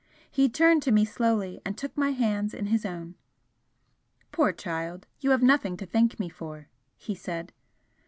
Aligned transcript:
He 0.31 0.49
turned 0.49 0.81
to 0.81 0.91
me 0.91 1.05
slowly 1.05 1.61
and 1.63 1.77
took 1.77 1.95
my 1.95 2.09
hands 2.09 2.55
in 2.55 2.65
his 2.73 2.87
own. 2.87 3.13
"Poor 4.31 4.51
child, 4.51 5.05
you 5.19 5.29
have 5.29 5.43
nothing 5.43 5.77
to 5.77 5.85
thank 5.85 6.19
me 6.19 6.27
for!" 6.27 6.69
he 6.97 7.13
said. 7.13 7.53